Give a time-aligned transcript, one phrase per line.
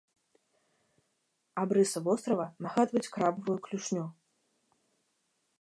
[1.65, 4.05] Абрысы вострава нагадваюць крабавую клюшню.